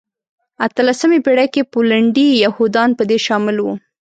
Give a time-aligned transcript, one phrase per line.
[0.65, 3.73] اتلمسې پېړۍ کې پولنډي یهودان په دې شامل وو.